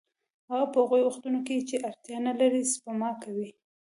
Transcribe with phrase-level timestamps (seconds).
[0.49, 3.49] هغه په هغو وختونو کې چې اړتیا نلري سپما کوي